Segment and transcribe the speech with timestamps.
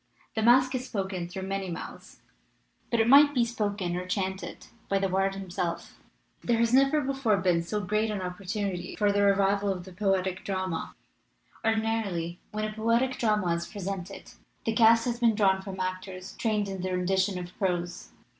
[0.33, 2.21] The masque is spoken through many mouths,
[2.89, 5.99] but it might be spoken or chanted by the bard himself.
[6.43, 9.11] "There has never before been so great an op 310 MASQUE AND DEMOCRACY portunity for
[9.11, 10.95] the revival of the poetic drama.
[11.63, 14.31] Ordinarily when a poetic drama is presented
[14.65, 18.09] the cast has been drawn from actors trained in the rendition of prose.